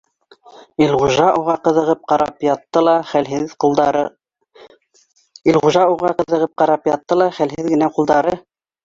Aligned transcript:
Илғужа 0.83 1.25
уға 1.41 1.53
ҡыҙығып 1.67 1.99
ҡарап 2.11 2.41
ятты 2.45 2.83
ла 2.85 2.95
хәлһеҙ 7.41 7.69
генә 7.75 7.91
ҡулдары 8.01 8.35